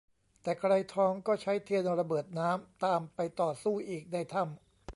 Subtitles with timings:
[0.43, 4.59] แต่ไกรทองก็ใช้เทียนระเบิดน้ำตามไปต่อสู้อีกในถ้ำ